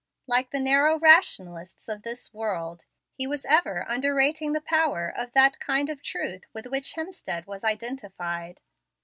Like 0.25 0.49
the 0.49 0.59
narrow 0.59 0.97
rationalists 0.97 1.87
of 1.87 2.01
this 2.01 2.33
world, 2.33 2.85
he 3.13 3.27
was 3.27 3.45
ever 3.45 3.87
underrating 3.87 4.53
the 4.53 4.59
power 4.61 5.07
of 5.15 5.31
that 5.33 5.59
kind 5.59 5.91
of 5.91 6.01
truth 6.01 6.45
with 6.55 6.65
which 6.65 6.93
Hemstead 6.95 7.45
was 7.45 7.63
identified. 7.63 8.61